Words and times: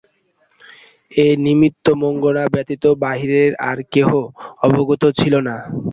এই 1.17 1.33
নিমিত্ত 1.45 1.85
মঙ্গলা 2.03 2.43
ব্যতীত 2.53 2.83
বাহিরের 3.03 3.51
আর 3.69 3.77
কেহ 3.93 4.09
অবগত 4.67 5.03
ছিল 5.19 5.33
না। 5.47 5.55